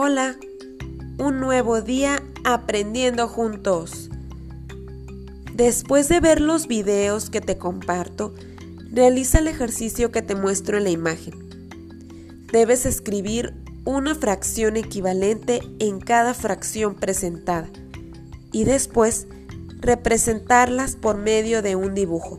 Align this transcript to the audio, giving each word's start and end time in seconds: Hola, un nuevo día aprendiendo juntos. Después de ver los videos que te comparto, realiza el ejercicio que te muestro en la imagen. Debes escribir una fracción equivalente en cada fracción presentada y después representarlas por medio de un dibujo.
Hola, 0.00 0.36
un 1.18 1.40
nuevo 1.40 1.82
día 1.82 2.22
aprendiendo 2.44 3.26
juntos. 3.26 4.08
Después 5.54 6.08
de 6.08 6.20
ver 6.20 6.40
los 6.40 6.68
videos 6.68 7.30
que 7.30 7.40
te 7.40 7.58
comparto, 7.58 8.32
realiza 8.92 9.40
el 9.40 9.48
ejercicio 9.48 10.12
que 10.12 10.22
te 10.22 10.36
muestro 10.36 10.78
en 10.78 10.84
la 10.84 10.90
imagen. 10.90 12.46
Debes 12.52 12.86
escribir 12.86 13.54
una 13.84 14.14
fracción 14.14 14.76
equivalente 14.76 15.62
en 15.80 15.98
cada 15.98 16.32
fracción 16.32 16.94
presentada 16.94 17.68
y 18.52 18.62
después 18.62 19.26
representarlas 19.80 20.94
por 20.94 21.18
medio 21.18 21.60
de 21.60 21.74
un 21.74 21.94
dibujo. 21.96 22.38